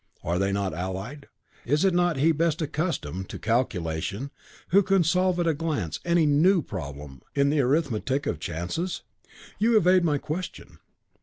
[0.23, 1.27] "Are they not allied?
[1.63, 4.31] Is it not he best accustomed to calculation
[4.69, 9.03] who can solve at a glance any new problem in the arithmetic of chances?"
[9.59, 10.79] "You evade my question."